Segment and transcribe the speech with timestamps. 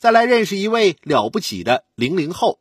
[0.00, 2.58] 再来认识一位了不起的零零后，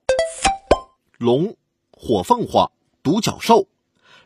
[1.18, 1.56] 龙、
[1.90, 3.69] 火凤凰、独角兽。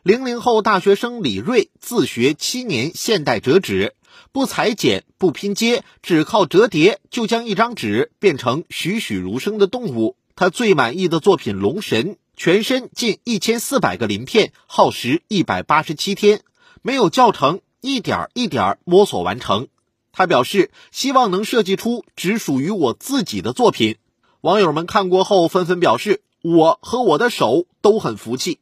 [0.02, 3.94] 零零后大学生李锐自学七年现代折纸，
[4.32, 10.16] 不裁剪，不拼接，只靠折叠就将一张纸变成栩栩如生的动物。
[10.34, 16.40] 他最满意的作品《龙神》，全身近一千四百个鳞片，耗时一百八十七天，
[16.82, 19.68] 没有教程，一点一点摸索完成。
[20.16, 23.96] 他表示希望能设计出只属于我自己的作品。
[24.40, 28.60] 网友们看过后纷纷表示，我和我的手都很服气。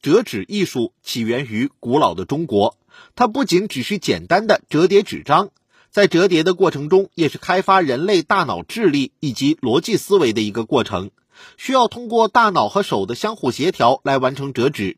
[0.00, 2.76] 折纸艺术起源于古老的中国，
[3.16, 5.50] 它不仅只是简单的折叠纸张，
[5.90, 11.10] 在折叠的过程中，也是开发人类大脑智力以及逻辑思维的一个过程，
[11.56, 14.96] 需要通过大脑和手的相互协调来完成折纸。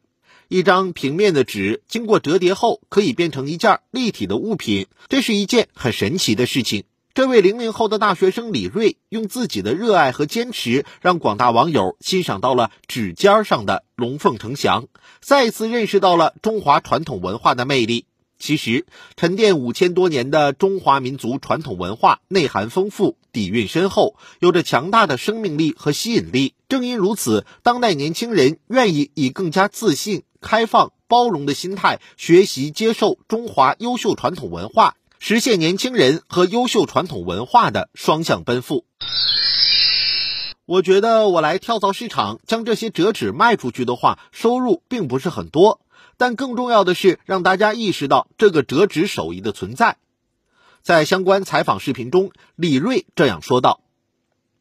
[0.53, 6.85] 一张平面的纸经过折叠后，可以变成一件立体的物品，这是一件很神奇的事情。
[7.15, 14.89] 这位零零后的大学生李锐，用自己的热爱和坚持，让广大网友欣赏到了指尖上的龙凤呈祥，
[15.23, 18.05] 再一次认识到了中华传统文化的魅力。
[18.39, 18.85] 其实，
[19.17, 26.53] 沉淀五千多年的中华民族传统文化内涵丰富、底蕴深厚，有着强大的生命力和吸引力。
[26.69, 34.97] 正因如此，当代年轻人愿意以更加自信、开放、包容的心态学习、接受中华优秀传统文化。
[35.25, 38.85] 实现年轻人和优秀传统文化的双向奔赴。
[40.67, 45.81] 我觉得我来跳蚤市场将这些折纸卖出去的话，收入并不是很多，
[46.17, 49.97] 但更重要的是让大家意识到这个折纸手艺的存在。
[50.83, 53.81] 在相关采访视频中，李锐这样说道：“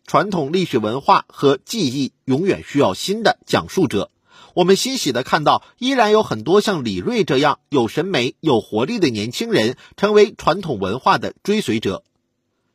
[0.05, 4.11] 传统历史文化和技艺永远需要新的讲述者。”
[4.53, 12.03] 我们欣喜地看到，依然有很多像李锐这样有审美、有活力的年轻人成为传统文化的追随者。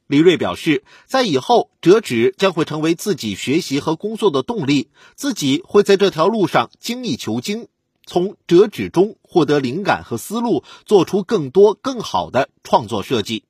[0.07, 7.69] 李锐表示，在以后折纸将会成为自己学习和工作的动力，自己会在这条路上精益求精，
[8.07, 13.45] 从折纸中获得灵感和思路，做出更多更好的创作设计。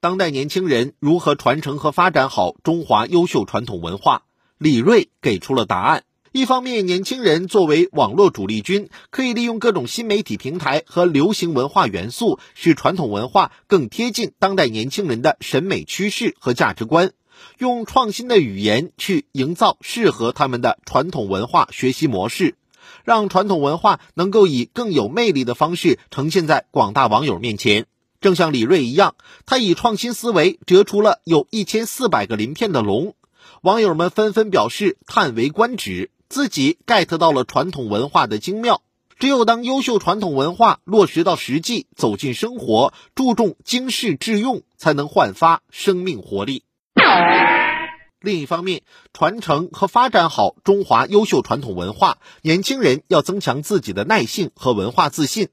[0.00, 4.22] 当代年轻人如何传承和发展好中华优秀传统文化？
[4.56, 6.04] 李锐给出了答案。
[6.32, 17.12] 一方面，年轻人作为网络主力军，可以利用各种新媒体平台和流行文化元素，使传统文化更贴近当代年轻人的审美趋势和价值观，
[17.56, 22.56] 用创新的语言去营造适合他们的传统文化学习模式，
[23.04, 27.86] 让传统文化能够以更有魅力的方式呈现在广大网友面前。
[28.20, 29.14] 正像李锐一样，
[29.46, 33.14] 他以创新思维折出了有一千四百个鳞片的龙。
[33.62, 38.82] 网友们纷纷表示叹为观止，自己 get 到了传统文化的精妙。
[39.18, 46.62] 只有当优秀传统文化落实到实际，走进生活，注重经世致用，才能焕发生命活力。
[48.20, 55.48] 另一方面，传承和发展好中华优秀传统文化，年轻人要增强自己的耐性和文化自信。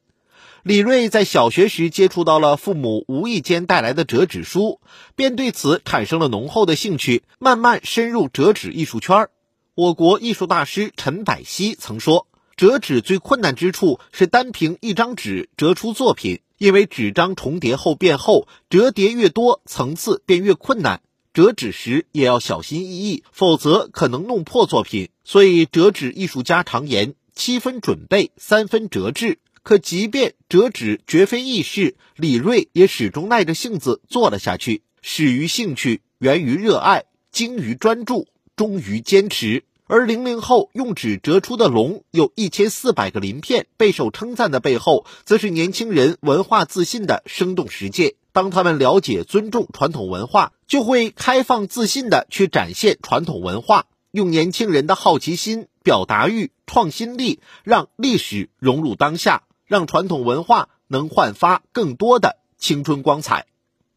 [0.61, 4.79] 李锐在小学时接触到了父母无意间带来的折纸书，
[5.15, 9.29] 便对此产生了浓厚的兴趣，慢慢深入折纸艺术圈儿。
[9.75, 21.01] 我国艺术大师陈百希曾说：“折纸最困难之处是单凭一张纸折出作品，因为纸张重叠后变厚，折叠越多，层次便越困难。
[21.33, 25.09] 折纸时也要小心翼翼，否则可能弄破作品。
[25.25, 34.83] 所以，折纸艺术家常言：七分准备，三分折制。”可即便折纸绝非易事，李锐也始终耐着性子做了下去。
[35.01, 39.63] 始于兴趣，源于热爱，精于专注，忠于坚持。
[39.87, 48.15] 而零零后用纸折出的龙有一千四百个鳞片，备受称赞的背后，则是年轻人文化自信的生动实践。
[48.31, 59.43] 当他们了解、尊重传统文化，就会开放、自信的去展现传统文化，用年轻人的好奇心、表达欲、创新力，让历史融入当下。
[59.67, 63.47] 让传统文化能焕发更多的青春光彩。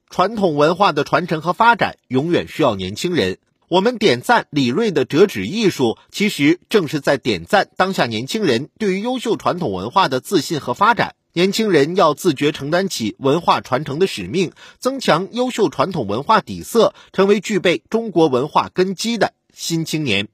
[0.09, 3.37] 传统文化的传承和发展永远需要年轻人。
[3.69, 11.15] 我们点赞李锐的折纸艺术，其实正是在点赞当下年轻人对于优秀传统文化的自信和发展。
[11.35, 20.29] 年轻人要自觉承担起文化传承的使命，增强优秀传统文化底色，成为具备中国文化根基的新青年。